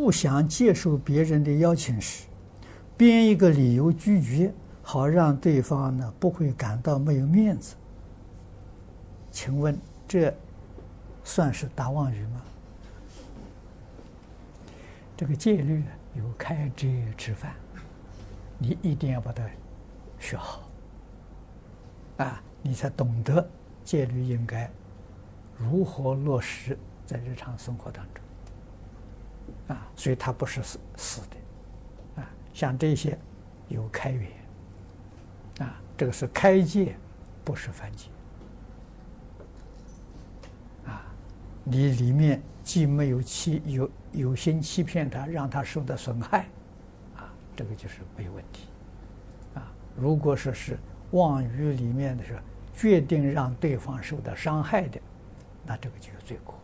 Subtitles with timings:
[0.00, 2.28] 不想接受别人的邀请时，
[2.96, 7.74] 编一个理由拒绝，好让对方呢不会感到没有面子。
[9.32, 9.76] 请问
[10.06, 10.32] 这
[11.24, 12.40] 算是答妄语吗？
[15.16, 15.82] 这个戒律
[16.14, 16.86] 有开遮
[17.16, 17.52] 吃饭，
[18.56, 19.42] 你一定要把它
[20.20, 20.62] 学好
[22.18, 23.46] 啊，你才懂得
[23.84, 24.70] 戒律应该
[25.56, 28.24] 如何落实在日常生活当中。
[29.68, 33.18] 啊，所以它不是死死的，啊，像这些
[33.68, 34.30] 有开缘，
[35.60, 36.96] 啊，这个是开戒，
[37.44, 38.08] 不是犯戒，
[40.86, 41.04] 啊，
[41.64, 46.46] 你里面既没有欺有有心欺骗他，让他受到损害，
[47.16, 48.68] 啊，这个就是没有问题，
[49.54, 50.78] 啊，如果说是
[51.10, 52.38] 妄语里面的是
[52.74, 55.00] 决定让对方受到伤害的，
[55.66, 56.54] 那这个就有罪过。